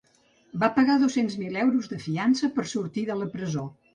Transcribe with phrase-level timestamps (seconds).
[0.63, 3.67] Va pagar dos-cents mil euros de fiança per sortir de la presó.